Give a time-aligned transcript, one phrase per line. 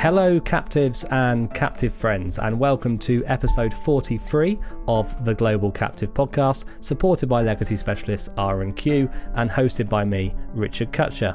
[0.00, 4.56] Hello, captives and captive friends, and welcome to episode 43
[4.86, 10.92] of the Global Captive Podcast, supported by legacy specialist R&Q and hosted by me, Richard
[10.92, 11.34] Cutcher.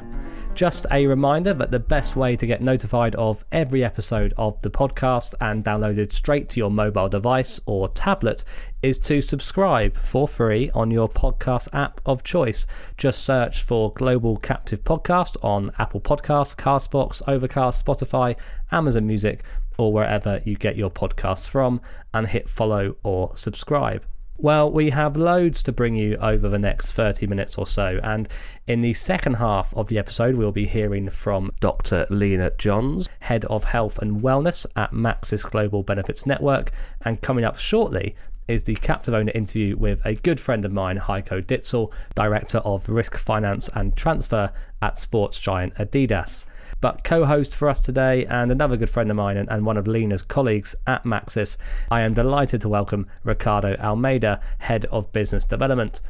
[0.54, 4.70] Just a reminder that the best way to get notified of every episode of the
[4.70, 8.44] podcast and downloaded straight to your mobile device or tablet
[8.84, 12.66] is to subscribe for free on your podcast app of choice.
[12.98, 18.36] Just search for Global Captive Podcast on Apple Podcasts, Castbox, Overcast, Spotify,
[18.70, 19.42] Amazon Music,
[19.78, 21.80] or wherever you get your podcasts from,
[22.12, 24.04] and hit follow or subscribe.
[24.36, 28.00] Well, we have loads to bring you over the next 30 minutes or so.
[28.02, 28.28] And
[28.66, 32.04] in the second half of the episode, we'll be hearing from Dr.
[32.10, 36.70] Lena Johns, Head of Health and Wellness at Maxis Global Benefits Network.
[37.00, 38.14] And coming up shortly,
[38.48, 42.88] is the captive owner interview with a good friend of mine, Heiko Ditzel, Director of
[42.88, 46.44] Risk Finance and Transfer at sports giant Adidas.
[46.80, 49.76] But co host for us today, and another good friend of mine and, and one
[49.76, 51.56] of Lena's colleagues at Maxis,
[51.90, 56.00] I am delighted to welcome Ricardo Almeida, Head of Business Development.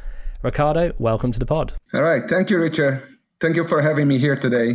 [0.43, 1.73] Ricardo, welcome to the pod.
[1.93, 2.29] All right.
[2.29, 3.01] Thank you, Richard.
[3.41, 4.75] Thank you for having me here today.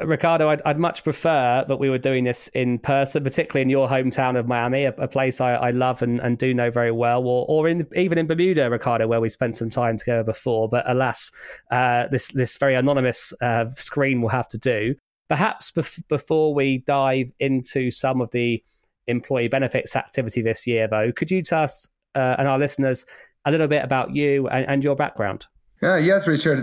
[0.00, 3.88] Ricardo, I'd, I'd, much prefer that we were doing this in person, particularly in your
[3.88, 7.26] hometown of Miami, a, a place I, I, love and, and, do know very well,
[7.26, 10.68] or, or in, even in Bermuda, Ricardo, where we spent some time together before.
[10.68, 11.30] But alas,
[11.70, 14.94] uh, this this very anonymous uh, screen will have to do.
[15.28, 18.62] Perhaps bef- before we dive into some of the
[19.06, 23.06] employee benefits activity this year, though, could you tell us uh, and our listeners
[23.44, 25.46] a little bit about you and, and your background?
[25.82, 26.60] Yeah, yes, Richard.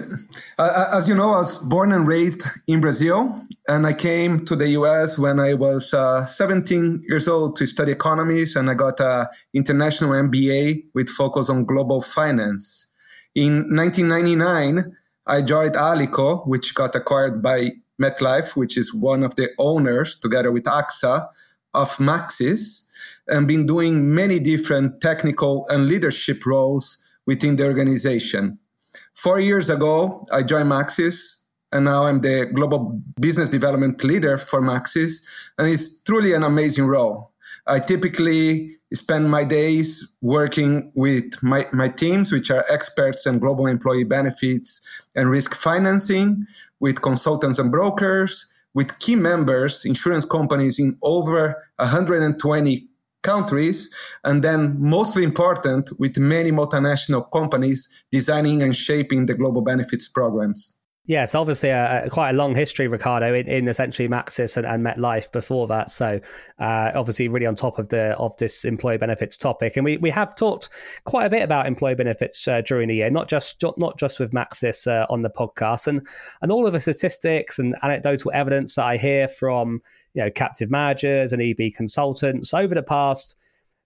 [0.58, 4.44] Uh, uh, as you know, I was born and raised in Brazil, and I came
[4.45, 8.73] to the US when I was uh, 17 years old to study economics, and I
[8.73, 12.92] got an international MBA with focus on global finance.
[13.36, 14.95] In 1999,
[15.27, 20.52] I joined Alico, which got acquired by MetLife, which is one of the owners, together
[20.52, 21.27] with AXA,
[21.76, 22.89] of Maxis,
[23.27, 28.58] and been doing many different technical and leadership roles within the organization.
[29.16, 34.62] Four years ago, I joined Maxis, and now I'm the global business development leader for
[34.62, 37.32] Maxis, and it's truly an amazing role.
[37.66, 43.68] I typically spend my days working with my, my teams, which are experts in global
[43.68, 46.45] employee benefits and risk financing,
[46.80, 52.88] with consultants and brokers, with key members, insurance companies in over 120
[53.23, 53.89] countries,
[54.23, 60.78] and then mostly important with many multinational companies designing and shaping the global benefits programs.
[61.05, 64.86] Yes, obviously a, a, quite a long history, Ricardo, in, in essentially Maxis and, and
[64.86, 65.89] MetLife before that.
[65.89, 66.21] So
[66.59, 70.09] uh, obviously really on top of the of this employee benefits topic, and we, we
[70.11, 70.69] have talked
[71.03, 74.31] quite a bit about employee benefits uh, during the year, not just not just with
[74.31, 76.08] Maxis uh, on the podcast, and
[76.41, 79.81] and all of the statistics and anecdotal evidence that I hear from
[80.14, 83.37] you know captive managers and EB consultants over the past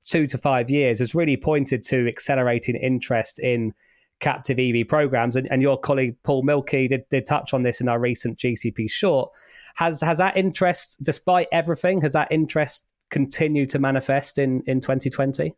[0.03, 3.73] two to five years has really pointed to accelerating interest in
[4.19, 5.35] captive EB programs.
[5.35, 8.89] And, and your colleague Paul Mielke did, did touch on this in our recent GCP
[8.89, 9.31] short.
[9.75, 15.53] Has has that interest, despite everything, has that interest continued to manifest in, in 2020?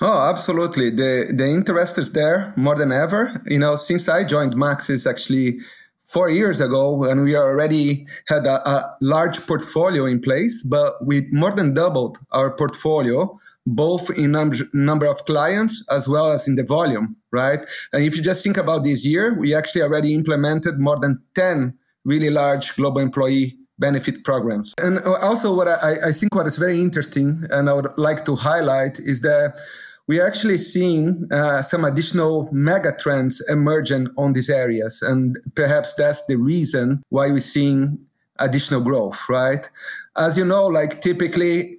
[0.00, 0.90] Oh, absolutely.
[0.90, 3.42] The the interest is there more than ever.
[3.46, 5.60] You know, since I joined Maxis actually
[6.00, 11.26] four years ago, and we already had a, a large portfolio in place, but we
[11.32, 16.54] more than doubled our portfolio both in number, number of clients as well as in
[16.54, 17.66] the volume, right?
[17.92, 21.76] And if you just think about this year, we actually already implemented more than 10
[22.04, 24.72] really large global employee benefit programs.
[24.78, 28.36] And also what I, I think what is very interesting and I would like to
[28.36, 29.58] highlight is that
[30.06, 35.02] we are actually seeing uh, some additional mega trends emerging on these areas.
[35.02, 37.98] And perhaps that's the reason why we're seeing
[38.38, 39.68] additional growth, right?
[40.16, 41.75] As you know, like typically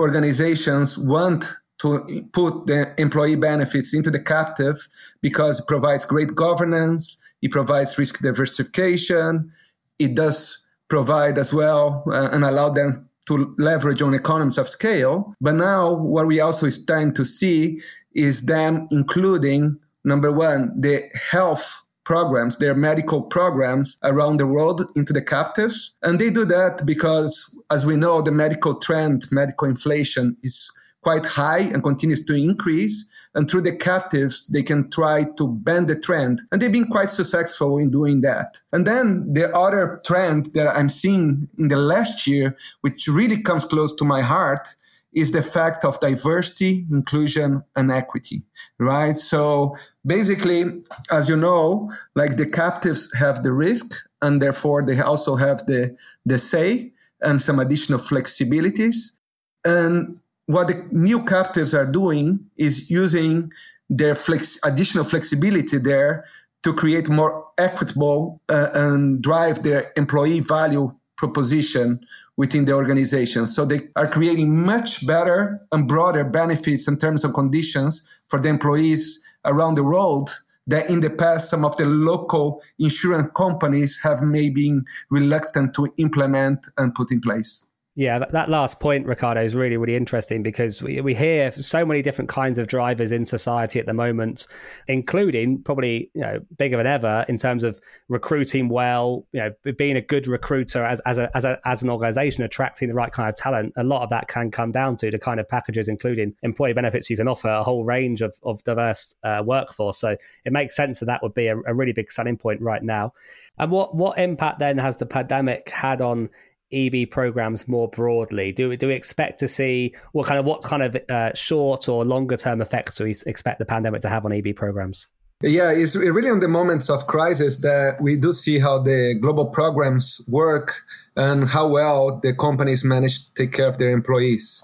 [0.00, 1.44] organizations want
[1.78, 4.76] to put the employee benefits into the captive
[5.22, 9.50] because it provides great governance, it provides risk diversification,
[9.98, 15.34] it does provide as well uh, and allow them to leverage on economies of scale.
[15.40, 17.80] But now what we also starting to see
[18.12, 25.12] is them including number one, the health programs, their medical programs around the world into
[25.12, 25.94] the captives.
[26.02, 30.72] And they do that because, as we know, the medical trend, medical inflation is
[31.02, 33.08] quite high and continues to increase.
[33.36, 36.40] And through the captives, they can try to bend the trend.
[36.50, 38.58] And they've been quite successful in doing that.
[38.72, 43.64] And then the other trend that I'm seeing in the last year, which really comes
[43.64, 44.74] close to my heart,
[45.12, 48.42] is the fact of diversity, inclusion, and equity,
[48.78, 49.16] right?
[49.16, 49.74] So
[50.06, 50.64] basically,
[51.10, 55.96] as you know, like the captives have the risk and therefore they also have the,
[56.24, 56.92] the say.
[57.22, 59.16] and some additional flexibilities.
[59.64, 63.52] And what the new captives are doing is using
[63.88, 66.24] their flex, additional flexibility there
[66.62, 72.00] to create more equitable uh, and drive their employee value proposition
[72.40, 73.46] within the organization.
[73.46, 78.48] So they are creating much better and broader benefits and terms and conditions for the
[78.48, 80.30] employees around the world
[80.66, 85.92] that in the past some of the local insurance companies have maybe been reluctant to
[85.98, 87.66] implement and put in place.
[88.00, 91.84] Yeah, that, that last point, Ricardo, is really, really interesting because we, we hear so
[91.84, 94.46] many different kinds of drivers in society at the moment,
[94.88, 99.98] including probably you know bigger than ever in terms of recruiting well, you know, being
[99.98, 103.28] a good recruiter as as a, as, a, as an organization, attracting the right kind
[103.28, 103.74] of talent.
[103.76, 107.10] A lot of that can come down to the kind of packages, including employee benefits.
[107.10, 110.16] You can offer a whole range of of diverse uh, workforce, so
[110.46, 113.12] it makes sense that that would be a, a really big selling point right now.
[113.58, 116.30] And what what impact then has the pandemic had on
[116.72, 118.52] EB programs more broadly?
[118.52, 121.88] Do we, do we expect to see what kind of what kind of uh, short
[121.88, 125.08] or longer term effects do we expect the pandemic to have on EB programs?
[125.42, 129.46] Yeah, it's really on the moments of crisis that we do see how the global
[129.46, 130.82] programs work
[131.16, 134.62] and how well the companies manage to take care of their employees.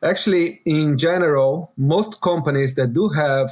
[0.00, 3.50] Actually, in general, most companies that do have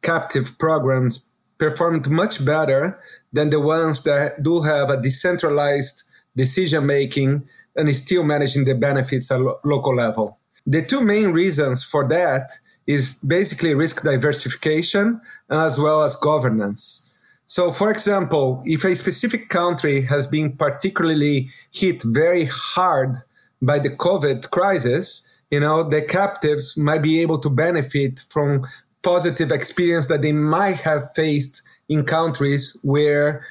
[0.00, 1.28] captive programs
[1.58, 3.00] performed much better
[3.32, 6.04] than the ones that do have a decentralized
[6.36, 7.46] decision making,
[7.76, 10.38] and still managing the benefits at lo- local level.
[10.66, 12.50] The two main reasons for that
[12.86, 15.20] is basically risk diversification
[15.50, 17.08] as well as governance.
[17.46, 23.16] So, for example, if a specific country has been particularly hit very hard
[23.60, 28.64] by the COVID crisis, you know, the captives might be able to benefit from
[29.02, 33.44] positive experience that they might have faced in countries where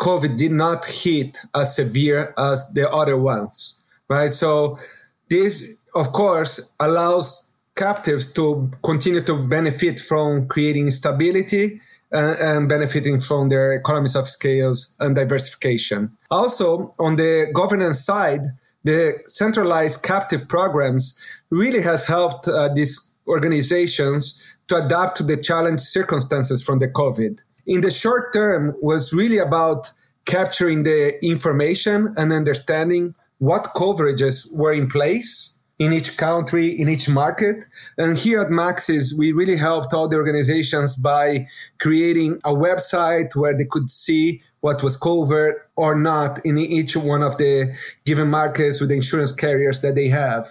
[0.00, 4.32] COVID did not hit as severe as the other ones, right?
[4.32, 4.78] So
[5.28, 11.80] this, of course, allows captives to continue to benefit from creating stability
[12.10, 16.16] and, and benefiting from their economies of scales and diversification.
[16.30, 18.40] Also, on the governance side,
[18.84, 21.18] the centralized captive programs
[21.50, 27.42] really has helped uh, these organizations to adapt to the challenge circumstances from the COVID
[27.70, 29.92] in the short term was really about
[30.26, 37.08] capturing the information and understanding what coverages were in place in each country, in each
[37.08, 37.64] market.
[37.96, 41.46] And here at Maxis, we really helped all the organizations by
[41.78, 47.22] creating a website where they could see what was covered or not in each one
[47.22, 47.72] of the
[48.04, 50.48] given markets with the insurance carriers that they have.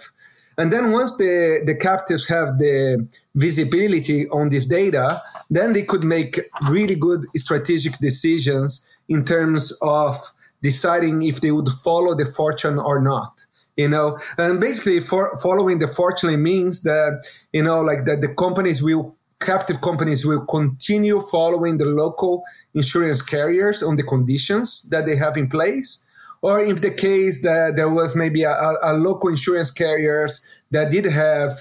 [0.60, 6.04] And then once the, the captives have the visibility on this data, then they could
[6.04, 10.16] make really good strategic decisions in terms of
[10.62, 13.46] deciding if they would follow the fortune or not
[13.76, 14.18] you know?
[14.36, 19.16] And basically for following the fortune means that you know like that the companies will
[19.40, 22.42] captive companies will continue following the local
[22.74, 26.04] insurance carriers on the conditions that they have in place
[26.42, 31.04] or if the case that there was maybe a, a local insurance carriers that did
[31.04, 31.52] have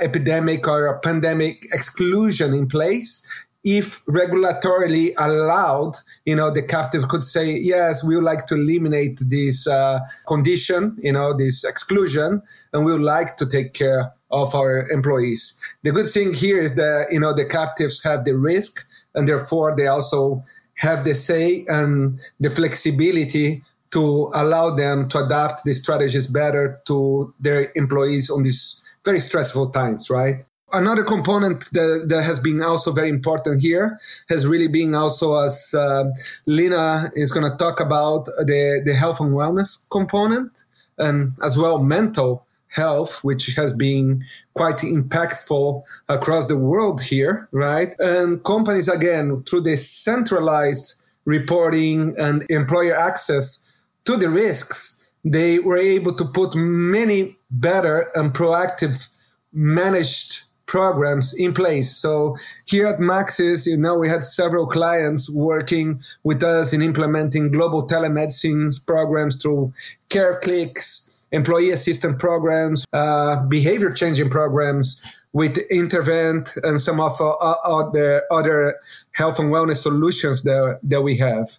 [0.00, 7.24] epidemic or a pandemic exclusion in place if regulatorily allowed, you know, the captive could
[7.24, 12.40] say, yes, we would like to eliminate this uh, condition, you know, this exclusion,
[12.72, 15.60] and we would like to take care of our employees.
[15.82, 19.74] The good thing here is that, you know, the captives have the risk and therefore
[19.74, 20.44] they also
[20.76, 23.64] have the say and the flexibility
[23.96, 29.70] to allow them to adapt the strategies better to their employees on these very stressful
[29.70, 30.44] times, right?
[30.70, 33.98] Another component that, that has been also very important here
[34.28, 36.04] has really been also as uh,
[36.44, 40.64] Lena is going to talk about the, the health and wellness component
[40.98, 44.22] and as well mental health, which has been
[44.52, 47.94] quite impactful across the world here, right?
[47.98, 53.65] And companies, again, through the centralized reporting and employer access
[54.06, 59.08] to the risks, they were able to put many better and proactive
[59.52, 61.96] managed programs in place.
[61.96, 67.52] So here at Maxis, you know, we had several clients working with us in implementing
[67.52, 69.72] global telemedicine programs through
[70.10, 78.24] CareClix, employee assistance programs, uh, behavior changing programs with Intervent and some of uh, the
[78.30, 78.80] other
[79.12, 81.50] health and wellness solutions that, that we have.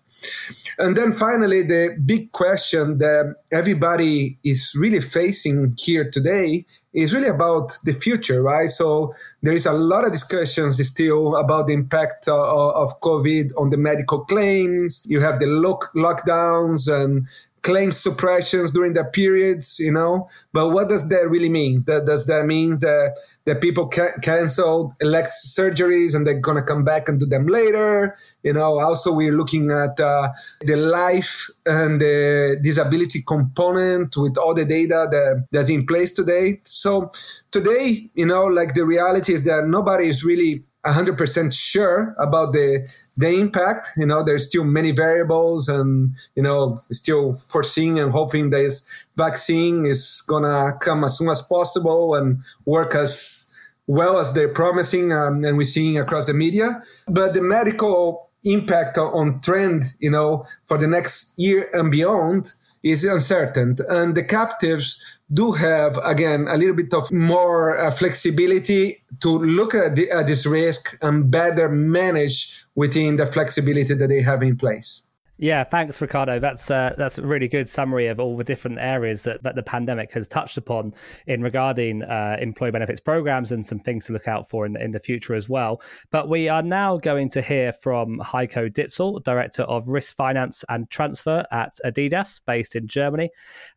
[0.79, 7.27] And then finally, the big question that everybody is really facing here today is really
[7.27, 8.67] about the future, right?
[8.67, 13.77] So there is a lot of discussions still about the impact of COVID on the
[13.77, 15.05] medical claims.
[15.05, 17.27] You have the lock- lockdowns and
[17.67, 20.29] claim suppressions during the periods, you know.
[20.53, 21.83] But what does that really mean?
[21.85, 26.63] That, does that mean that, that people can cancel elect surgeries and they're going to
[26.63, 28.15] come back and do them later?
[28.41, 30.29] You know, also we're looking at uh,
[30.61, 36.61] the life and the disability component with all the data that, that's in place today.
[36.63, 37.11] So
[37.51, 42.87] today, you know, like the reality is that nobody is really 100% sure about the
[43.17, 48.49] the impact you know there's still many variables and you know still foreseeing and hoping
[48.49, 53.53] this vaccine is gonna come as soon as possible and work as
[53.87, 56.83] well as they're promising um, and we're seeing across the media.
[57.07, 62.53] But the medical impact on trend you know for the next year and beyond
[62.83, 63.77] is uncertain.
[63.89, 69.75] And the captives do have again a little bit of more uh, flexibility to look
[69.75, 74.55] at, the, at this risk and better manage within the flexibility that they have in
[74.55, 75.06] place.
[75.39, 76.39] Yeah, thanks, Ricardo.
[76.39, 79.61] That's uh, that's a really good summary of all the different areas that, that the
[79.61, 80.95] pandemic has touched upon
[81.27, 84.91] in regarding uh, employee benefits programs and some things to look out for in, in
[84.91, 85.79] the future as well.
[86.09, 90.89] But we are now going to hear from Heiko Ditzel, Director of Risk Finance and
[90.89, 93.29] Transfer at Adidas, based in Germany.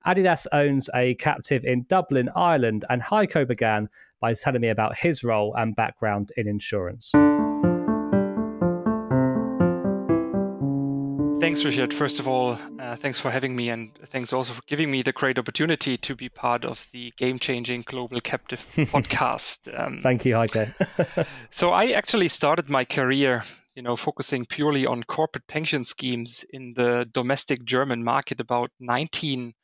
[0.06, 5.24] Adidas owns a captive in Dublin, Ireland, and Heiko began by telling me about his
[5.24, 7.12] role and background in insurance.
[11.40, 11.94] Thanks, Richard.
[11.94, 15.12] First of all, uh, thanks for having me, and thanks also for giving me the
[15.12, 19.58] great opportunity to be part of the game changing global captive podcast.
[19.72, 21.26] Um, Thank you, Heiko.
[21.50, 23.42] so, I actually started my career,
[23.74, 29.54] you know, focusing purely on corporate pension schemes in the domestic German market about 19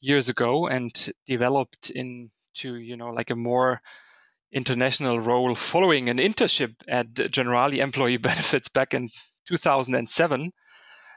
[0.00, 0.92] years ago and
[1.28, 3.80] developed into, you know, like a more
[4.50, 9.08] international role following an internship at Generali Employee Benefits back in
[9.46, 10.52] 2007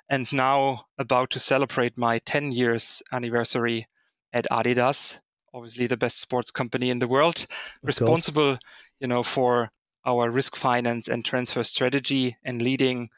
[0.09, 3.87] and now about to celebrate my 10 years anniversary
[4.33, 5.19] at Adidas,
[5.53, 7.47] obviously the best sports company in the world, of
[7.83, 8.59] responsible, course.
[8.99, 9.71] you know, for
[10.05, 13.09] our risk finance and transfer strategy and leading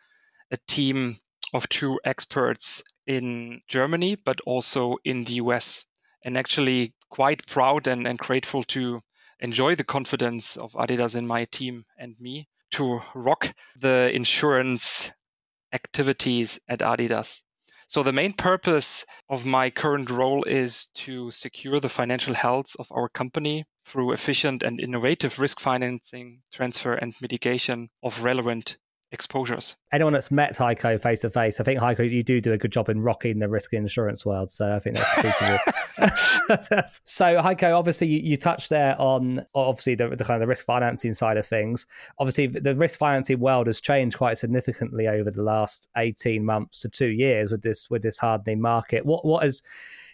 [0.52, 1.18] a team
[1.54, 5.86] of two experts in Germany, but also in the US.
[6.24, 9.02] And actually quite proud and, and grateful to
[9.40, 15.12] enjoy the confidence of Adidas in my team and me to rock the insurance
[15.74, 17.42] activities at Adidas.
[17.88, 22.92] So the main purpose of my current role is to secure the financial health of
[22.92, 28.78] our company through efficient and innovative risk financing, transfer and mitigation of relevant
[29.12, 29.76] exposures.
[29.92, 32.72] Anyone that's met Heiko face to face, I think Heiko, you do do a good
[32.72, 34.52] job in rocking the risk insurance world.
[34.52, 35.58] So I think that's suitable.
[37.04, 40.66] so Heiko, obviously you, you, touched there on obviously the, the, kind of the risk
[40.66, 41.88] financing side of things.
[42.20, 46.90] Obviously the risk financing world has changed quite significantly over the last eighteen months to
[46.90, 49.06] two years with this with this hardening market.
[49.06, 49.62] What what is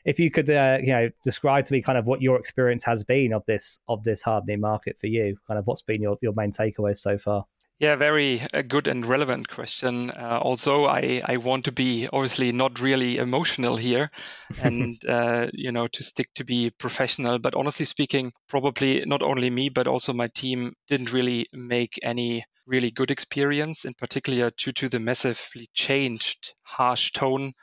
[0.06, 3.04] if you could uh, you know describe to me kind of what your experience has
[3.04, 6.34] been of this of this hardening market for you kind of what's been your, your
[6.36, 7.46] main takeaways so far
[7.80, 10.12] yeah, very uh, good and relevant question.
[10.12, 14.12] Uh, also, I, I want to be obviously not really emotional here
[14.62, 17.40] and, uh, you know, to stick to be professional.
[17.40, 22.46] But honestly speaking, probably not only me, but also my team didn't really make any
[22.66, 27.54] really good experience, in particular due to the massively changed, harsh tone,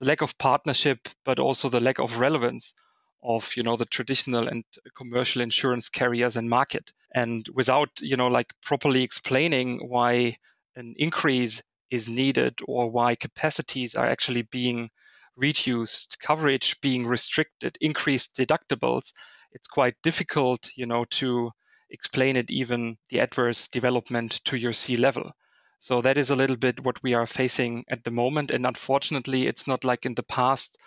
[0.00, 2.74] the lack of partnership, but also the lack of relevance
[3.22, 4.64] of you know the traditional and
[4.96, 10.36] commercial insurance carriers and market and without you know like properly explaining why
[10.76, 14.90] an increase is needed or why capacities are actually being
[15.36, 19.12] reduced coverage being restricted increased deductibles
[19.52, 21.50] it's quite difficult you know to
[21.90, 25.32] explain it even the adverse development to your C level
[25.78, 29.46] so that is a little bit what we are facing at the moment and unfortunately
[29.46, 30.78] it's not like in the past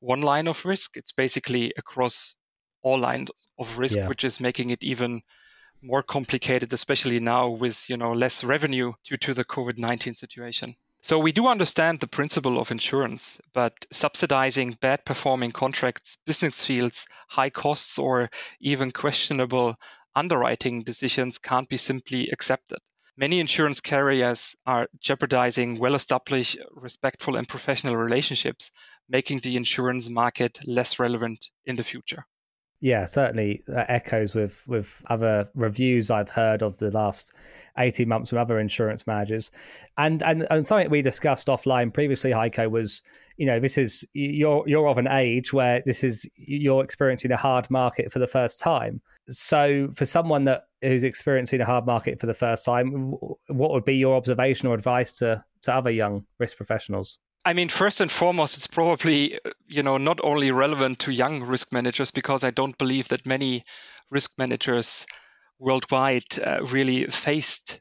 [0.00, 0.96] one line of risk.
[0.96, 2.36] It's basically across
[2.82, 4.08] all lines of risk, yeah.
[4.08, 5.22] which is making it even
[5.82, 10.76] more complicated, especially now with you know less revenue due to the COVID-19 situation.
[11.02, 17.06] So we do understand the principle of insurance, but subsidizing bad performing contracts, business fields,
[17.28, 18.28] high costs, or
[18.60, 19.76] even questionable
[20.16, 22.78] underwriting decisions can't be simply accepted.
[23.16, 28.72] Many insurance carriers are jeopardizing well established, respectful, and professional relationships,
[29.08, 32.26] making the insurance market less relevant in the future.
[32.80, 37.32] Yeah, certainly that echoes with with other reviews I've heard of the last
[37.78, 39.50] eighteen months from other insurance managers,
[39.96, 43.02] and and and something we discussed offline previously, Heiko, was
[43.38, 47.36] you know this is you're you're of an age where this is you're experiencing a
[47.36, 49.00] hard market for the first time.
[49.28, 53.12] So for someone that who's experiencing a hard market for the first time,
[53.48, 57.18] what would be your observation or advice to to other young risk professionals?
[57.46, 59.38] I mean, first and foremost, it's probably
[59.68, 63.64] you know not only relevant to young risk managers because I don't believe that many
[64.10, 65.06] risk managers
[65.60, 67.78] worldwide uh, really faced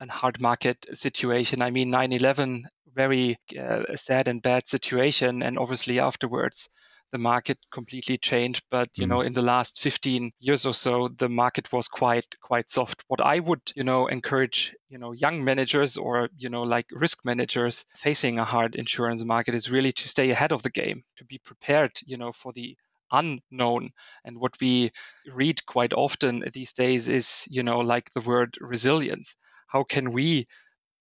[0.00, 1.62] a hard market situation.
[1.62, 6.68] I mean, 9/11, very uh, sad and bad situation, and obviously afterwards
[7.12, 8.62] the market completely changed.
[8.70, 9.10] But you mm.
[9.10, 13.04] know, in the last 15 years or so, the market was quite quite soft.
[13.08, 17.24] What I would you know encourage you know young managers or you know like risk
[17.24, 21.24] managers facing a hard insurance market is really to stay ahead of the game, to
[21.24, 22.76] be prepared you know for the
[23.12, 23.90] unknown
[24.24, 24.90] and what we
[25.32, 29.36] read quite often these days is you know like the word resilience
[29.68, 30.46] how can we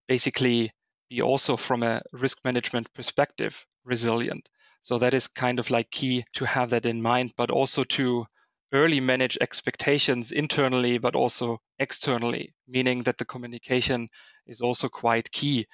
[0.07, 0.72] basically
[1.10, 4.48] be also from a risk management perspective resilient
[4.83, 8.25] so that is kind of like key to have that in mind, but also to
[8.73, 14.09] early manage expectations internally, but also externally, meaning that the communication
[14.45, 15.65] is also quite key.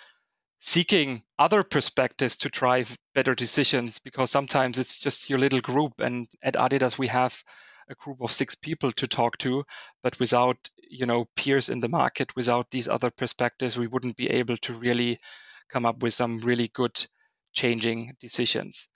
[0.60, 5.94] Seeking other perspectives to drive better decisions, because sometimes it's just your little group.
[6.02, 7.44] And at Adidas, we have
[7.90, 9.64] a group of six people to talk to,
[10.04, 14.30] but without, you know, peers in the market, without these other perspectives, we wouldn't be
[14.30, 15.18] able to really
[15.68, 17.08] come up with some really good
[17.54, 18.88] changing decisions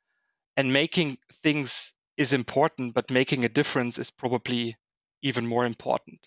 [0.57, 4.77] and making things is important, but making a difference is probably
[5.21, 6.19] even more important.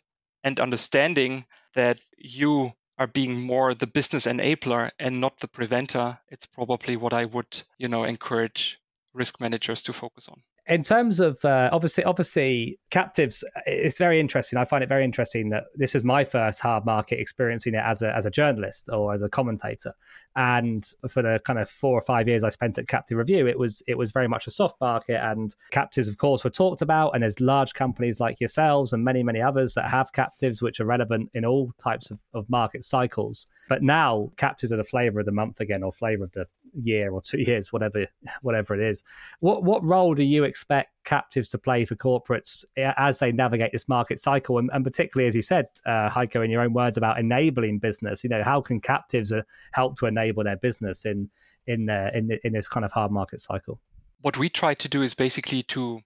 [0.43, 6.47] And understanding that you are being more the business enabler and not the preventer, it's
[6.47, 8.79] probably what I would, you know, encourage
[9.15, 14.59] risk managers to focus on in terms of uh, obviously obviously captives it's very interesting.
[14.59, 18.03] I find it very interesting that this is my first hard market experiencing it as
[18.03, 19.95] a, as a journalist or as a commentator.
[20.35, 23.59] And for the kind of four or five years i spent at captive review it
[23.59, 25.25] was it was very much a soft market.
[25.25, 27.11] And captives of course were talked about.
[27.11, 30.85] And there's large companies like yourselves and many many others that have captives which are
[30.85, 33.47] relevant in all types of, of market cycles.
[33.69, 36.47] But now captives are the flavor of the month again or flavor of the
[36.81, 38.07] year or two years whatever
[38.43, 39.03] whatever it is
[39.41, 43.89] what what role do you expect captives to play for corporates as they navigate this
[43.89, 44.59] market cycle?
[44.59, 48.23] And, and particularly, as you said, uh, Heiko, in your own words about enabling business,
[48.23, 51.31] you know, how can captives uh, help to enable their business in
[51.67, 53.81] in uh, in in this kind of hard market cycle?
[54.21, 56.01] What we try to do is basically to,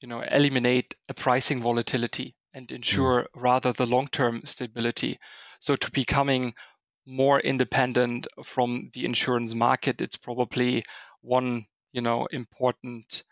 [0.00, 3.42] you know, eliminate a pricing volatility and ensure mm.
[3.42, 5.18] rather the long-term stability.
[5.58, 6.54] So to becoming
[7.06, 10.84] more independent from the insurance market, it's probably
[11.22, 13.24] one you know important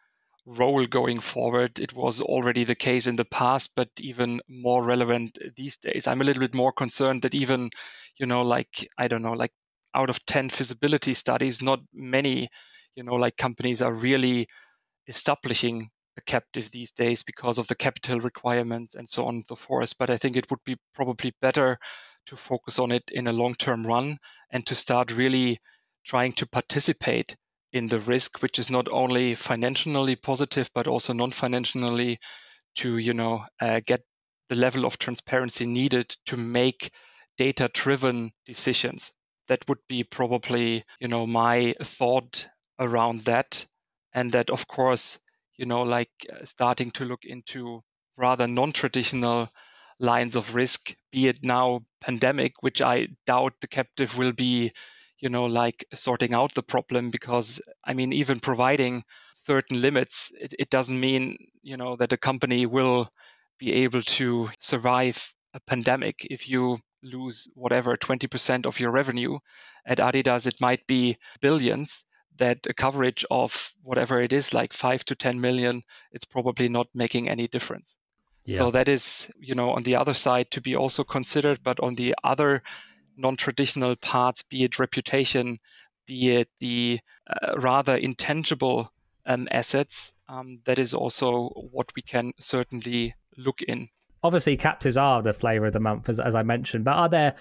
[0.46, 1.78] role going forward.
[1.78, 6.06] It was already the case in the past, but even more relevant these days.
[6.06, 7.70] I'm a little bit more concerned that even,
[8.18, 9.52] you know, like, I don't know, like
[9.94, 12.48] out of 10 feasibility studies, not many,
[12.96, 14.48] you know, like companies are really
[15.08, 19.56] establishing a captive these days because of the capital requirements and so on and so
[19.56, 19.96] forth.
[19.98, 21.78] But I think it would be probably better
[22.26, 24.18] to focus on it in a long term run
[24.50, 25.58] and to start really
[26.04, 27.36] trying to participate
[27.72, 32.18] in the risk, which is not only financially positive but also non-financially,
[32.76, 34.02] to you know uh, get
[34.48, 36.90] the level of transparency needed to make
[37.38, 39.12] data-driven decisions.
[39.48, 42.46] That would be probably you know my thought
[42.78, 43.64] around that,
[44.12, 45.18] and that of course
[45.56, 47.82] you know like uh, starting to look into
[48.18, 49.48] rather non-traditional
[49.98, 54.72] lines of risk, be it now pandemic, which I doubt the captive will be
[55.22, 59.04] you know, like sorting out the problem because, I mean, even providing
[59.46, 63.08] certain limits, it, it doesn't mean, you know, that a company will
[63.58, 69.38] be able to survive a pandemic if you lose whatever 20% of your revenue.
[69.86, 72.04] At adidas it might be billions
[72.38, 76.88] that a coverage of whatever it is like 5 to 10 million it's probably not
[76.94, 77.96] making any difference
[78.44, 78.58] yeah.
[78.58, 81.94] so that is you know on the other side to be also considered but on
[81.94, 82.62] the other
[83.16, 85.58] non-traditional parts, be it reputation,
[86.06, 88.92] be it the uh, rather intangible
[89.26, 93.88] um, assets, um, that is also what we can certainly look in.
[94.22, 97.34] Obviously, captives are the flavor of the month, as, as I mentioned, but are there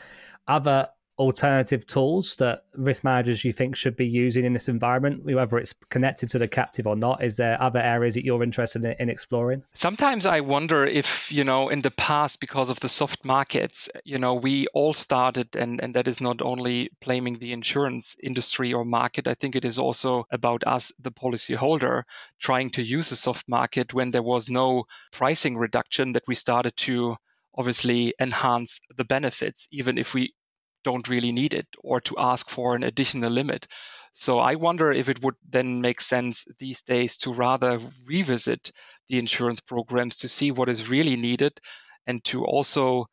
[0.48, 0.88] other
[1.22, 5.74] alternative tools that risk managers you think should be using in this environment, whether it's
[5.90, 7.24] connected to the captive or not?
[7.24, 9.62] Is there other areas that you're interested in, in, exploring?
[9.74, 14.18] Sometimes I wonder if, you know, in the past, because of the soft markets, you
[14.18, 18.84] know, we all started, and, and that is not only blaming the insurance industry or
[18.84, 22.04] market, I think it is also about us, the policyholder,
[22.40, 26.76] trying to use a soft market when there was no pricing reduction that we started
[26.78, 27.16] to
[27.56, 30.34] obviously enhance the benefits, even if we
[30.84, 33.68] don't really need it or to ask for an additional limit.
[34.14, 38.72] So I wonder if it would then make sense these days to rather revisit
[39.08, 41.60] the insurance programs to see what is really needed
[42.08, 43.06] and to also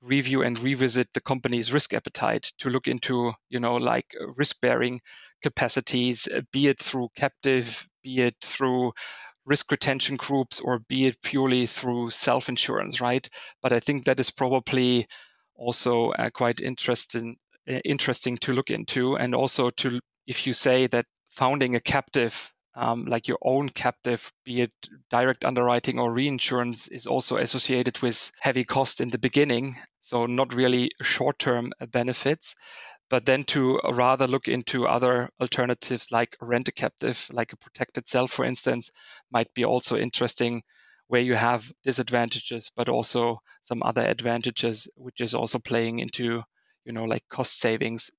[0.00, 5.00] review and revisit the company's risk appetite to look into, you know, like risk bearing
[5.42, 8.92] capacities, uh, be it through captive, be it through
[9.44, 13.28] risk retention groups, or be it purely through self insurance, right?
[13.62, 15.06] But I think that is probably
[15.56, 17.36] also uh, quite interesting
[17.68, 22.52] uh, interesting to look into and also to if you say that founding a captive
[22.76, 24.72] um, like your own captive, be it
[25.10, 29.76] direct underwriting or reinsurance, is also associated with heavy cost in the beginning.
[30.00, 32.54] So, not really short term benefits.
[33.08, 38.08] But then to rather look into other alternatives like rent a captive, like a protected
[38.08, 38.90] cell, for instance,
[39.30, 40.62] might be also interesting
[41.08, 46.42] where you have disadvantages, but also some other advantages, which is also playing into,
[46.84, 48.10] you know, like cost savings.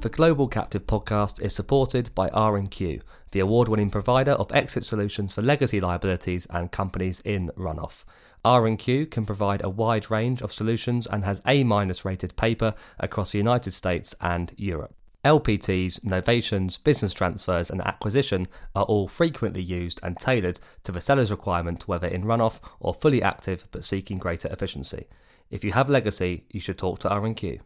[0.00, 5.42] The Global Captive podcast is supported by R&Q, the award-winning provider of exit solutions for
[5.42, 8.02] legacy liabilities and companies in runoff.
[8.44, 11.62] R&Q can provide a wide range of solutions and has A-
[12.04, 14.96] rated paper across the United States and Europe.
[15.24, 21.30] LPTs, novations, business transfers, and acquisition are all frequently used and tailored to the seller's
[21.30, 25.06] requirement, whether in runoff or fully active but seeking greater efficiency.
[25.48, 27.60] If you have legacy, you should talk to R&Q.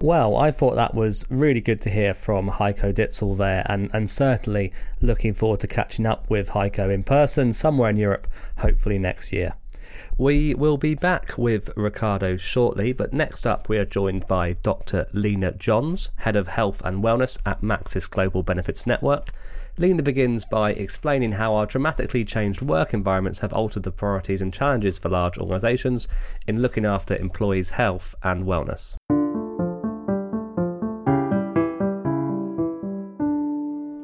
[0.00, 4.08] Well, I thought that was really good to hear from Heiko Ditzel there, and, and
[4.08, 9.32] certainly looking forward to catching up with Heiko in person somewhere in Europe, hopefully next
[9.32, 9.54] year.
[10.18, 15.06] We will be back with Ricardo shortly, but next up we are joined by Dr.
[15.12, 19.30] Lena Johns, Head of Health and Wellness at Maxis Global Benefits Network.
[19.78, 24.52] Lena begins by explaining how our dramatically changed work environments have altered the priorities and
[24.52, 26.08] challenges for large organisations
[26.46, 28.96] in looking after employees' health and wellness.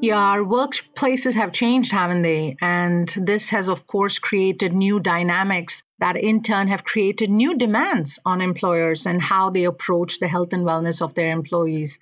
[0.03, 2.57] Yeah, our workplaces have changed, haven't they?
[2.61, 8.19] And this has, of course, created new dynamics that in turn have created new demands
[8.27, 12.01] on employers and how they approach the health and wellness of their employees.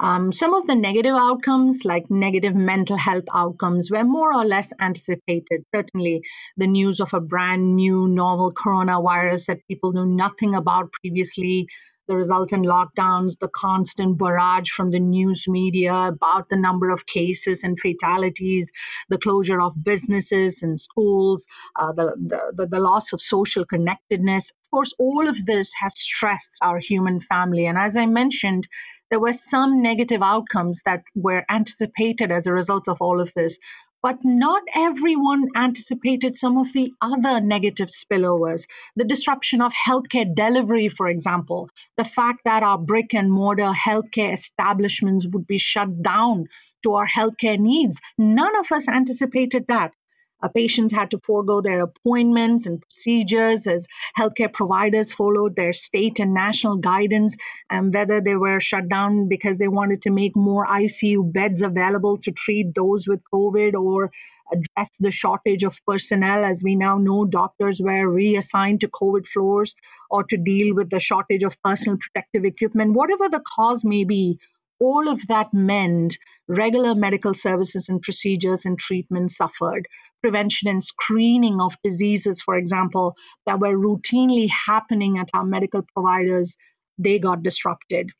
[0.00, 4.72] Um, some of the negative outcomes, like negative mental health outcomes, were more or less
[4.80, 5.66] anticipated.
[5.74, 6.22] Certainly,
[6.56, 11.68] the news of a brand new novel coronavirus that people knew nothing about previously
[12.08, 17.62] the resultant lockdowns, the constant barrage from the news media about the number of cases
[17.62, 18.70] and fatalities,
[19.08, 21.44] the closure of businesses and schools,
[21.76, 22.14] uh, the,
[22.56, 24.50] the, the loss of social connectedness.
[24.50, 27.66] Of course, all of this has stressed our human family.
[27.66, 28.66] And as I mentioned,
[29.10, 33.56] there were some negative outcomes that were anticipated as a result of all of this
[34.04, 38.66] but not everyone anticipated some of the other negative spillovers.
[38.96, 44.34] The disruption of healthcare delivery, for example, the fact that our brick and mortar healthcare
[44.34, 46.48] establishments would be shut down
[46.82, 47.98] to our healthcare needs.
[48.18, 49.94] None of us anticipated that.
[50.44, 53.86] Uh, patients had to forego their appointments and procedures as
[54.18, 57.34] healthcare providers followed their state and national guidance,
[57.70, 62.18] and whether they were shut down because they wanted to make more ICU beds available
[62.18, 64.10] to treat those with COVID or
[64.52, 66.44] address the shortage of personnel.
[66.44, 69.74] As we now know, doctors were reassigned to COVID floors
[70.10, 72.92] or to deal with the shortage of personal protective equipment.
[72.92, 74.38] Whatever the cause may be,
[74.84, 76.18] all of that meant
[76.48, 79.86] regular medical services and procedures and treatments suffered
[80.22, 83.14] prevention and screening of diseases, for example,
[83.46, 86.54] that were routinely happening at our medical providers,
[86.98, 88.10] they got disrupted.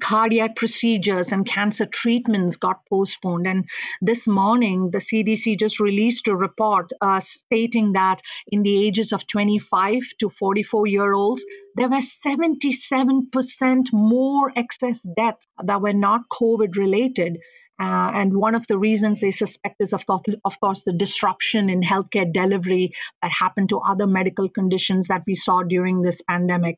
[0.00, 3.46] Cardiac procedures and cancer treatments got postponed.
[3.46, 3.64] And
[4.00, 9.26] this morning, the CDC just released a report uh, stating that in the ages of
[9.26, 11.44] 25 to 44 year olds,
[11.76, 17.38] there were 77% more excess deaths that were not COVID related
[17.80, 21.68] uh, and one of the reasons they suspect is, of course, of course, the disruption
[21.68, 26.76] in healthcare delivery that happened to other medical conditions that we saw during this pandemic.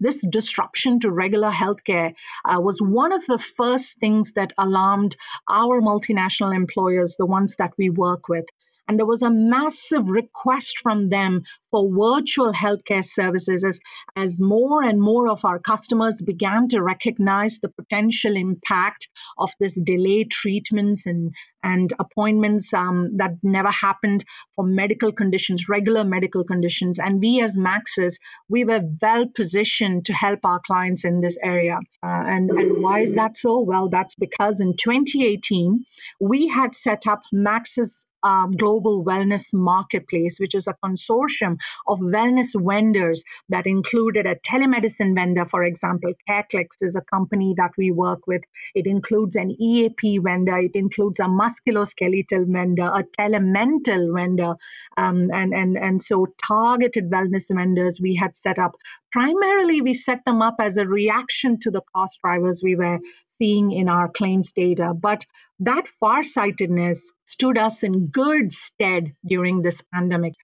[0.00, 5.14] This disruption to regular healthcare uh, was one of the first things that alarmed
[5.48, 8.46] our multinational employers, the ones that we work with.
[8.90, 13.78] And there was a massive request from them for virtual healthcare services as,
[14.16, 19.78] as more and more of our customers began to recognize the potential impact of this
[19.80, 24.24] delayed treatments and, and appointments um, that never happened
[24.56, 26.98] for medical conditions, regular medical conditions.
[26.98, 28.16] And we as Maxis,
[28.48, 31.78] we were well positioned to help our clients in this area.
[32.02, 33.60] Uh, and, and why is that so?
[33.60, 35.84] Well, that's because in 2018,
[36.18, 41.56] we had set up Maxis um, global wellness marketplace, which is a consortium
[41.86, 47.70] of wellness vendors that included a telemedicine vendor, for example, CareClix is a company that
[47.76, 48.42] we work with.
[48.74, 54.54] It includes an EAP vendor, it includes a musculoskeletal vendor, a telemental vendor,
[54.96, 58.72] um, and and and so targeted wellness vendors we had set up.
[59.12, 62.98] Primarily, we set them up as a reaction to the cost drivers we were
[63.40, 64.92] seeing in our claims data.
[64.94, 65.24] But
[65.60, 70.34] that farsightedness stood us in good stead during this pandemic.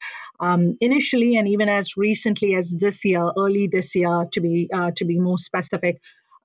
[0.41, 4.91] Um, initially, and even as recently as this year, early this year, to be uh,
[4.97, 6.01] to be more specific,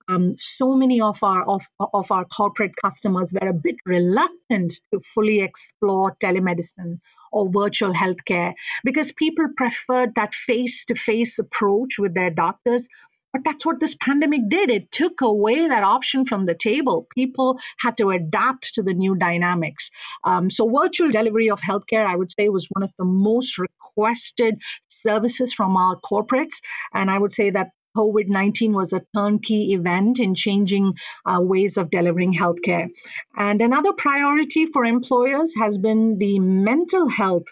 [0.10, 1.62] um, so many of our of,
[1.94, 7.00] of our corporate customers were a bit reluctant to fully explore telemedicine
[7.32, 12.88] or virtual healthcare because people preferred that face-to-face approach with their doctors
[13.34, 14.70] but that's what this pandemic did.
[14.70, 17.08] It took away that option from the table.
[17.15, 19.89] People had to adapt to the new dynamics.
[20.24, 24.60] Um, so, virtual delivery of healthcare, I would say, was one of the most requested
[24.89, 26.56] services from our corporates.
[26.94, 30.94] And I would say that COVID 19 was a turnkey event in changing
[31.26, 32.88] uh, ways of delivering healthcare.
[33.36, 37.44] And another priority for employers has been the mental health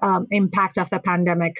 [0.00, 1.54] um, impact of the pandemic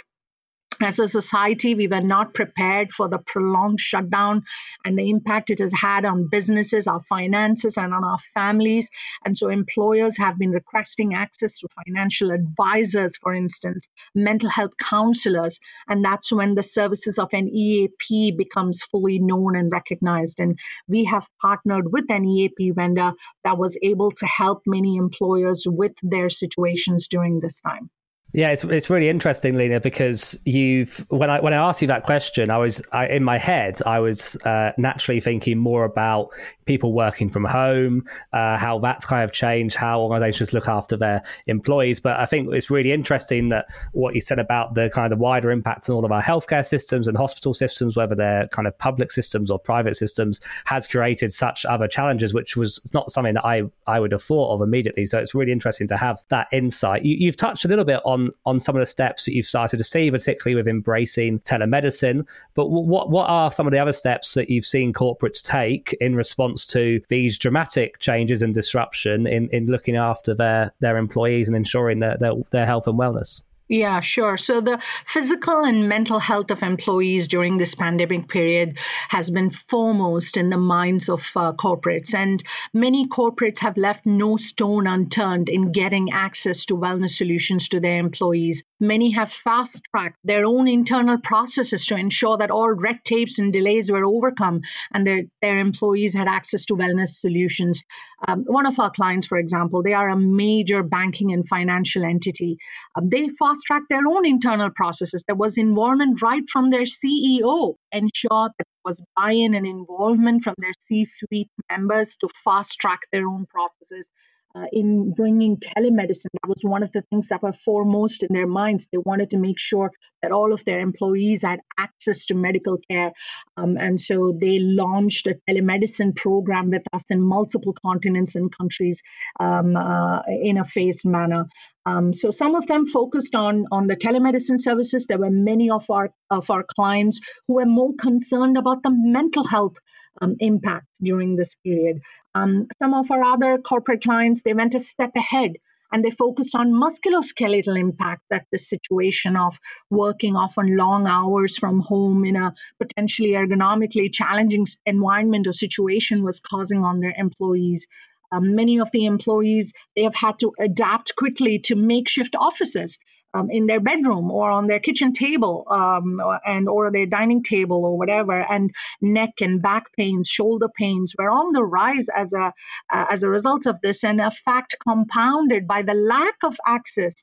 [0.81, 4.43] as a society, we were not prepared for the prolonged shutdown
[4.85, 8.91] and the impact it has had on businesses, our finances, and on our families.
[9.25, 15.61] And so, employers have been requesting access to financial advisors, for instance, mental health counselors.
[15.89, 20.41] And that's when the services of an EAP becomes fully known and recognized.
[20.41, 20.59] And
[20.89, 23.13] we have partnered with an EAP vendor
[23.45, 27.91] that was able to help many employers with their situations during this time.
[28.37, 32.03] Yeah, it's it's really interesting, Lena, because you've when I when I asked you that
[32.03, 36.31] question, I was I, in my head I was uh, naturally thinking more about
[36.65, 41.23] people working from home, uh, how that's kind of changed, how organisations look after their
[41.47, 42.01] employees.
[42.01, 45.53] But I think it's really interesting that what you said about the kind of wider
[45.53, 49.13] impacts on all of our healthcare systems and hospital systems, whether they're kind of public
[49.13, 53.63] systems or private systems, has created such other challenges, which was not something that I
[53.87, 55.07] I would have thought of immediately.
[55.07, 57.05] So it's really interesting to have that insight.
[57.05, 59.79] You, you've touched a little bit on on some of the steps that you've started
[59.79, 62.27] to see, particularly with embracing telemedicine.
[62.55, 66.15] But what what are some of the other steps that you've seen corporates take in
[66.15, 71.57] response to these dramatic changes and disruption in, in looking after their their employees and
[71.57, 73.43] ensuring their, their, their health and wellness?
[73.69, 74.37] Yeah, sure.
[74.37, 80.37] So the physical and mental health of employees during this pandemic period has been foremost
[80.37, 82.15] in the minds of uh, corporates.
[82.15, 82.43] And
[82.75, 87.99] many corporates have left no stone unturned in getting access to wellness solutions to their
[87.99, 88.65] employees.
[88.87, 93.53] Many have fast tracked their own internal processes to ensure that all red tapes and
[93.53, 94.61] delays were overcome
[94.93, 97.83] and their, their employees had access to wellness solutions.
[98.29, 102.59] Um, one of our clients, for example, they are a major banking and financial entity.
[102.95, 105.25] Um, they fast tracked their own internal processes.
[105.27, 110.43] There was involvement right from their CEO, ensure that there was buy in and involvement
[110.43, 114.07] from their C suite members to fast track their own processes
[114.55, 116.33] uh, in bringing telemedicine.
[116.33, 118.87] That was one of the things that were foremost in their minds.
[118.93, 119.91] They wanted to make sure
[120.23, 123.13] that all of their employees had access to medical care.
[123.57, 128.99] Um, and so they launched a telemedicine program with us in multiple continents and countries
[129.41, 131.47] um, uh, in a phased manner.
[131.87, 135.07] Um, so some of them focused on on the telemedicine services.
[135.07, 139.47] There were many of our of our clients who were more concerned about the mental
[139.47, 139.75] health
[140.23, 142.01] um, impact during this period.
[142.35, 145.53] Um, some of our other corporate clients, they went a step ahead
[145.93, 151.79] and they focused on musculoskeletal impact that the situation of working often long hours from
[151.81, 157.87] home in a potentially ergonomically challenging environment or situation was causing on their employees.
[158.33, 162.99] Um, many of the employees they have had to adapt quickly to makeshift offices
[163.35, 167.85] um, in their bedroom or on their kitchen table um, and or their dining table
[167.85, 168.71] or whatever and
[169.01, 172.53] neck and back pains shoulder pains were on the rise as a
[172.93, 177.15] uh, as a result of this and a fact compounded by the lack of access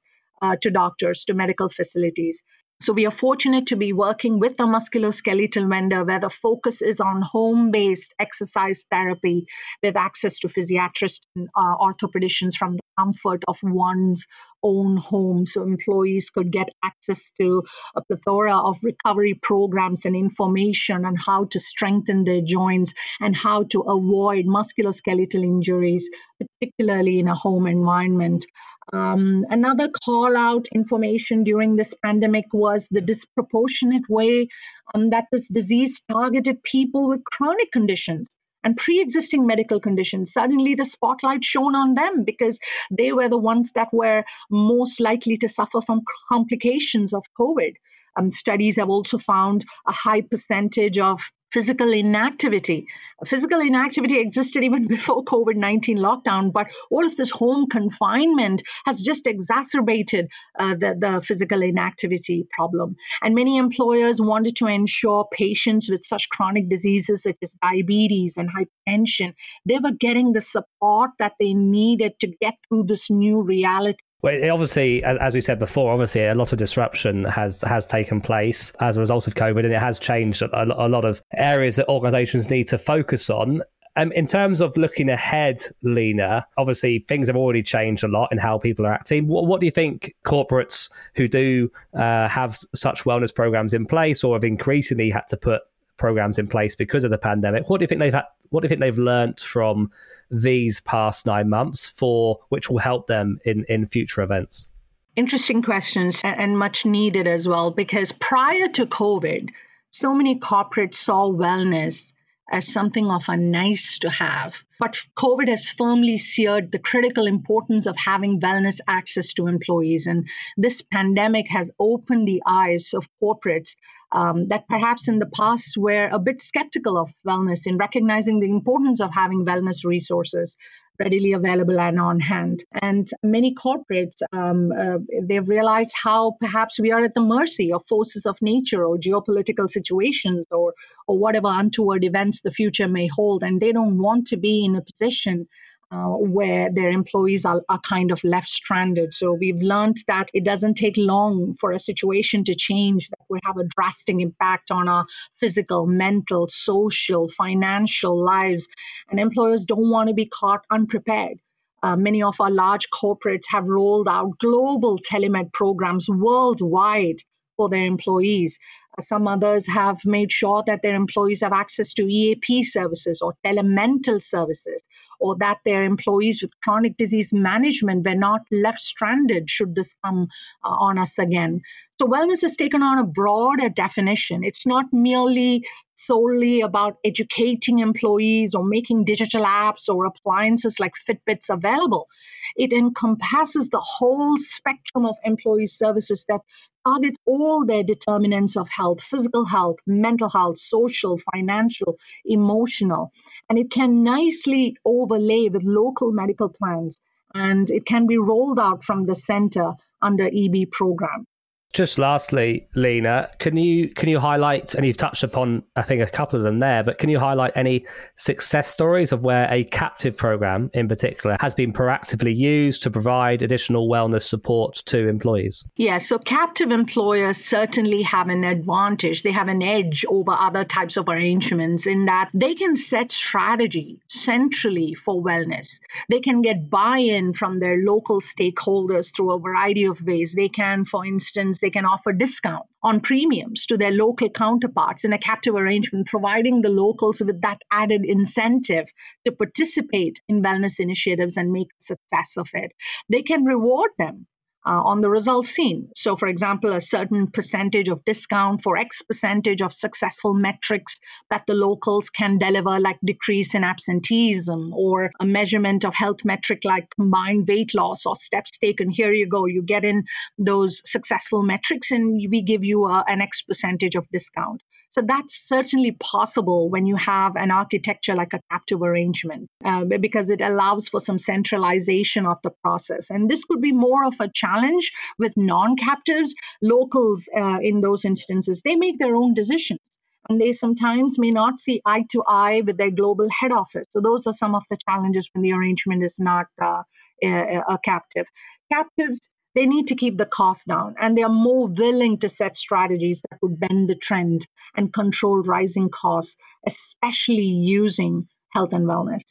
[0.41, 2.41] uh, to doctors to medical facilities.
[2.81, 6.99] So we are fortunate to be working with a musculoskeletal vendor where the focus is
[6.99, 9.45] on home-based exercise therapy
[9.83, 14.25] with access to physiatrists and uh, orthopedicians from the comfort of one's
[14.63, 15.47] own home.
[15.47, 17.63] So employees could get access to
[17.95, 23.63] a plethora of recovery programs and information on how to strengthen their joints and how
[23.71, 28.45] to avoid musculoskeletal injuries, particularly in a home environment.
[28.93, 34.47] Um, another call out information during this pandemic was the disproportionate way
[34.93, 40.75] um, that this disease targeted people with chronic conditions and pre existing medical conditions, suddenly
[40.75, 45.49] the spotlight shone on them because they were the ones that were most likely to
[45.49, 47.73] suffer from complications of COVID.
[48.17, 51.21] Um, studies have also found a high percentage of
[51.51, 52.87] physical inactivity.
[53.25, 59.01] Physical inactivity existed even before COVID 19 lockdown, but all of this home confinement has
[59.01, 60.27] just exacerbated
[60.59, 62.95] uh, the, the physical inactivity problem.
[63.21, 68.49] And many employers wanted to ensure patients with such chronic diseases such as diabetes and
[68.49, 69.33] hypertension,
[69.65, 74.51] they were getting the support that they needed to get through this new reality well,
[74.51, 78.97] obviously, as we said before, obviously a lot of disruption has has taken place as
[78.97, 82.49] a result of COVID, and it has changed a, a lot of areas that organisations
[82.51, 83.61] need to focus on.
[83.97, 88.37] Um, in terms of looking ahead, Lena, obviously things have already changed a lot in
[88.37, 89.27] how people are acting.
[89.27, 94.23] What, what do you think corporates who do uh, have such wellness programs in place
[94.23, 95.61] or have increasingly had to put
[96.01, 97.69] programs in place because of the pandemic.
[97.69, 99.91] What do you think they've had, what do you think they've learnt from
[100.31, 104.71] these past nine months for which will help them in in future events?
[105.15, 109.51] Interesting questions and much needed as well because prior to COVID,
[109.91, 112.11] so many corporates saw wellness
[112.51, 114.61] as something of a nice to have.
[114.77, 120.05] But COVID has firmly seared the critical importance of having wellness access to employees.
[120.05, 123.75] And this pandemic has opened the eyes of corporates
[124.11, 128.49] um, that perhaps in the past were a bit skeptical of wellness in recognizing the
[128.49, 130.57] importance of having wellness resources
[131.03, 132.63] readily available and on hand.
[132.89, 137.85] And many corporates, um, uh, they've realized how perhaps we are at the mercy of
[137.93, 140.73] forces of nature or geopolitical situations or,
[141.07, 143.43] or whatever untoward events the future may hold.
[143.43, 145.47] And they don't want to be in a position
[145.91, 149.13] uh, where their employees are, are kind of left stranded.
[149.13, 153.41] So we've learned that it doesn't take long for a situation to change that will
[153.43, 158.67] have a drastic impact on our physical, mental, social, financial lives.
[159.09, 161.39] And employers don't want to be caught unprepared.
[161.83, 167.17] Uh, many of our large corporates have rolled out global telemed programs worldwide
[167.57, 168.59] for their employees.
[168.99, 174.21] Some others have made sure that their employees have access to EAP services or telemental
[174.21, 174.81] services
[175.21, 180.27] or that their employees with chronic disease management were not left stranded should this come
[180.65, 181.61] uh, on us again.
[182.01, 184.43] So, wellness has taken on a broader definition.
[184.43, 191.49] It's not merely solely about educating employees or making digital apps or appliances like Fitbits
[191.49, 192.07] available.
[192.55, 196.41] It encompasses the whole spectrum of employee services that
[196.85, 203.11] targets all their determinants of health physical health, mental health, social, financial, emotional.
[203.49, 206.99] And it can nicely overlay with local medical plans
[207.33, 211.25] and it can be rolled out from the center under EB program.
[211.73, 216.05] Just lastly, Lena, can you can you highlight and you've touched upon I think a
[216.07, 220.17] couple of them there, but can you highlight any success stories of where a captive
[220.17, 225.65] program in particular has been proactively used to provide additional wellness support to employees?
[225.77, 229.23] Yeah, so captive employers certainly have an advantage.
[229.23, 234.01] They have an edge over other types of arrangements in that they can set strategy
[234.07, 235.79] centrally for wellness.
[236.09, 240.33] They can get buy-in from their local stakeholders through a variety of ways.
[240.33, 245.13] They can, for instance, they can offer discount on premiums to their local counterparts in
[245.13, 248.87] a captive arrangement, providing the locals with that added incentive
[249.25, 252.71] to participate in wellness initiatives and make success of it.
[253.09, 254.27] They can reward them
[254.65, 255.89] uh, on the results seen.
[255.95, 261.43] So, for example, a certain percentage of discount for X percentage of successful metrics that
[261.47, 266.89] the locals can deliver, like decrease in absenteeism or a measurement of health metric like
[266.95, 268.89] combined weight loss or steps taken.
[268.89, 270.05] Here you go, you get in
[270.37, 274.61] those successful metrics and we give you a, an X percentage of discount.
[274.91, 280.29] So that's certainly possible when you have an architecture like a captive arrangement, uh, because
[280.29, 283.09] it allows for some centralization of the process.
[283.09, 286.35] And this could be more of a challenge with non captives.
[286.61, 289.79] Locals, uh, in those instances, they make their own decisions.
[290.27, 293.87] And they sometimes may not see eye to eye with their global head office.
[293.91, 296.83] So, those are some of the challenges when the arrangement is not uh,
[297.23, 298.25] a, a captive.
[298.71, 299.21] Captives
[299.53, 303.21] they need to keep the cost down and they are more willing to set strategies
[303.29, 309.21] that would bend the trend and control rising costs, especially using health and wellness.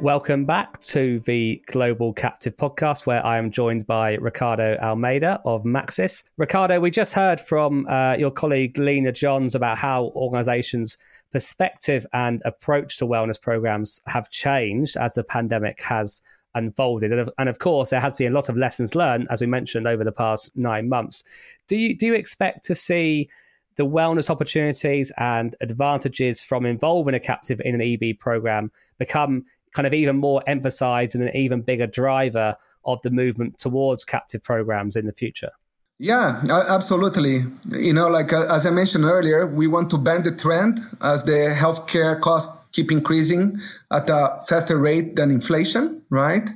[0.00, 5.62] Welcome back to the Global Captive podcast, where I am joined by Ricardo Almeida of
[5.64, 6.24] Maxis.
[6.38, 10.96] Ricardo, we just heard from uh, your colleague Lena Johns about how organizations'
[11.32, 16.22] perspective and approach to wellness programs have changed as the pandemic has
[16.54, 17.12] unfolded.
[17.12, 19.46] And of, and of course, there has been a lot of lessons learned, as we
[19.46, 21.24] mentioned, over the past nine months.
[21.68, 23.28] Do you do you expect to see
[23.76, 29.86] the wellness opportunities and advantages from involving a captive in an EB program become kind
[29.86, 34.96] of even more emphasized and an even bigger driver of the movement towards captive programs
[34.96, 35.50] in the future?
[36.02, 37.44] Yeah, absolutely.
[37.68, 41.24] You know, like uh, as I mentioned earlier, we want to bend the trend as
[41.24, 43.60] the healthcare costs keep increasing
[43.92, 46.48] at a faster rate than inflation, right?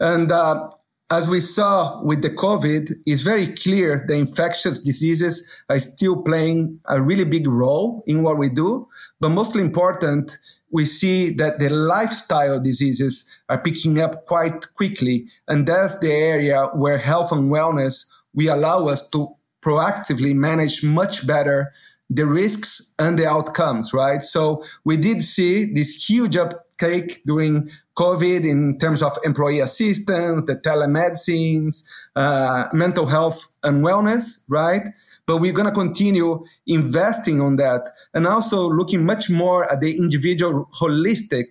[0.00, 0.70] And uh,
[1.10, 6.80] as we saw with the COVID, it's very clear the infectious diseases are still playing
[6.86, 8.88] a really big role in what we do.
[9.20, 10.38] But mostly important,
[10.70, 15.28] we see that the lifestyle diseases are picking up quite quickly.
[15.46, 21.26] And that's the area where health and wellness we allow us to proactively manage much
[21.26, 21.72] better
[22.10, 24.22] the risks and the outcomes, right?
[24.22, 30.56] So we did see this huge uptake during COVID in terms of employee assistance, the
[30.56, 31.84] telemedicines,
[32.16, 34.88] uh, mental health and wellness, right?
[35.26, 39.94] But we're going to continue investing on that and also looking much more at the
[39.96, 41.48] individual holistic,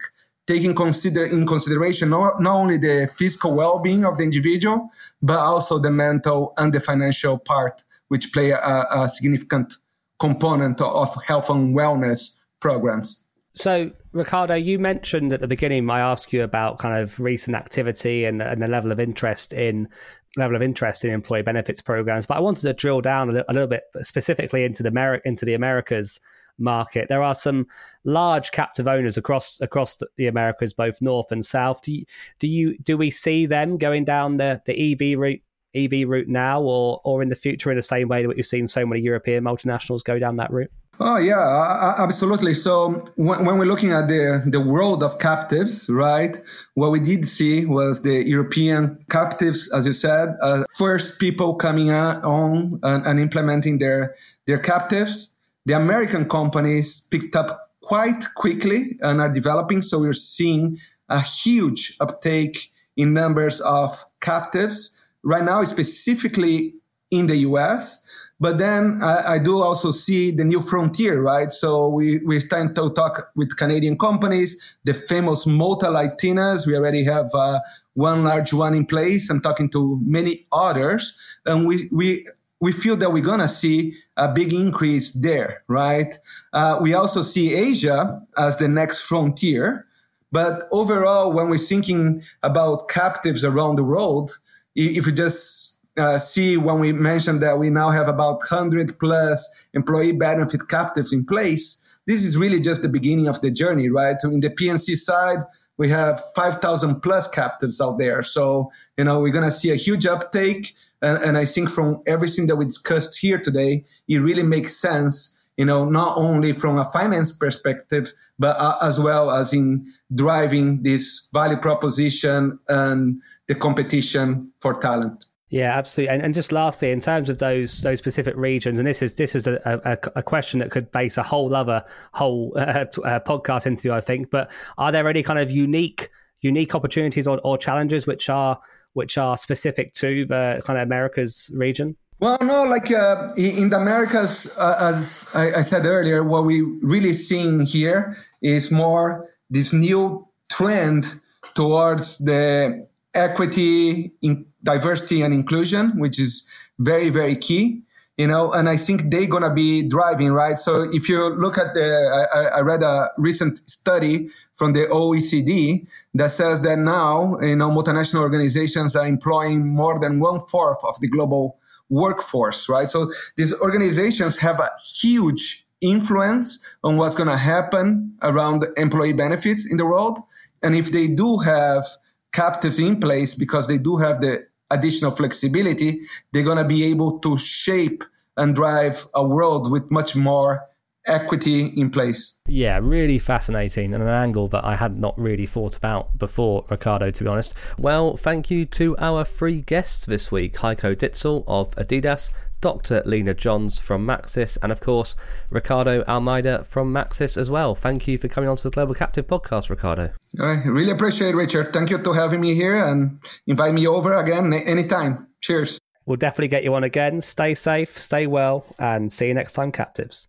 [0.47, 4.89] taking consider in consideration not, not only the physical well-being of the individual,
[5.21, 9.73] but also the mental and the financial part, which play a, a significant
[10.19, 13.26] component of health and wellness programs.
[13.57, 18.25] So, Ricardo, you mentioned at the beginning, I asked you about kind of recent activity
[18.25, 19.89] and, and the level of interest in
[20.35, 23.45] level of interest in employee benefits programs, but I wanted to drill down a little,
[23.49, 26.19] a little bit specifically into the Ameri- into the Americas
[26.59, 27.07] market.
[27.09, 27.65] There are some
[28.03, 31.81] large captive owners across across the Americas, both north and south.
[31.81, 32.05] Do you,
[32.37, 35.41] do you do we see them going down the the EB route
[35.73, 38.67] EB route now, or or in the future in the same way that we've seen
[38.67, 40.71] so many European multinationals go down that route?
[40.99, 42.55] Oh yeah, absolutely.
[42.55, 46.35] So when, we're looking at the the world of captives, right?
[46.73, 51.91] What we did see was the European captives, as you said, uh, first people coming
[51.91, 54.15] on and, and implementing their
[54.47, 55.35] their captives.
[55.67, 59.83] The American companies picked up quite quickly and are developing.
[59.83, 60.79] So we're seeing
[61.09, 66.73] a huge uptake in numbers of captives right now, specifically
[67.11, 68.03] in the US.
[68.39, 71.51] But then I, I, do also see the new frontier, right?
[71.51, 76.67] So we, we're to talk with Canadian companies, the famous multilatinas.
[76.67, 77.59] We already have uh,
[77.95, 79.31] one large one in place.
[79.31, 81.17] I'm talking to many others.
[81.47, 82.27] And we, we,
[82.59, 86.13] we feel that we're going to see a big increase there, right?
[86.53, 89.87] Uh, we also see Asia as the next frontier.
[90.31, 94.37] But overall, when we're thinking about captives around the world,
[94.75, 99.67] if you just uh, see when we mentioned that we now have about 100 plus
[99.73, 101.99] employee benefit captives in place.
[102.05, 104.15] This is really just the beginning of the journey, right?
[104.23, 105.39] In the P&C side,
[105.77, 108.21] we have 5,000 plus captives out there.
[108.21, 110.73] So, you know, we're going to see a huge uptake.
[111.01, 115.37] And, and I think from everything that we discussed here today, it really makes sense
[115.57, 120.83] you know, not only from a finance perspective, but uh, as well as in driving
[120.83, 125.25] this value proposition and the competition for talent.
[125.49, 126.13] Yeah, absolutely.
[126.13, 129.33] And, and just lastly, in terms of those those specific regions, and this is this
[129.33, 133.65] is a, a, a question that could base a whole other whole uh, uh, podcast
[133.65, 134.29] interview, I think.
[134.29, 136.09] But are there any kind of unique
[136.41, 138.59] unique opportunities or, or challenges which are
[138.93, 141.95] which are specific to the kind of Americas region?
[142.19, 146.61] Well, no, like uh, in the Americas, uh, as I, I, said earlier, what we
[146.81, 151.05] really seeing here is more this new trend
[151.53, 156.33] towards the equity, in diversity and inclusion, which is
[156.77, 157.83] very, very key.
[158.17, 160.57] You know, and I think they're gonna be driving, right?
[160.57, 161.87] So if you look at the,
[162.33, 167.69] I, I read a recent study from the OECD that says that now, you know,
[167.69, 171.59] multinational organizations are employing more than one fourth of the global
[171.89, 172.89] workforce, right?
[172.89, 179.71] So these organizations have a huge influence on what's going to happen around employee benefits
[179.71, 180.17] in the world.
[180.63, 181.85] And if they do have
[182.31, 186.01] captives in place because they do have the additional flexibility,
[186.31, 188.03] they're going to be able to shape
[188.35, 190.67] and drive a world with much more
[191.07, 192.39] equity in place.
[192.47, 197.11] Yeah, really fascinating and an angle that I had not really thought about before, Ricardo,
[197.11, 197.55] to be honest.
[197.77, 203.01] Well, thank you to our three guests this week Heiko Ditzel of Adidas, Dr.
[203.05, 205.15] Lena Johns from Maxis, and of course,
[205.49, 207.75] Ricardo Almeida from Maxis as well.
[207.75, 210.11] Thank you for coming on to the Global Captive podcast, Ricardo.
[210.41, 211.73] I really appreciate it, Richard.
[211.73, 215.15] Thank you to having me here and invite me over again anytime.
[215.41, 215.79] Cheers.
[216.05, 217.19] We'll definitely get you on again.
[217.21, 220.27] Stay safe, stay well, and see you next time, Captives.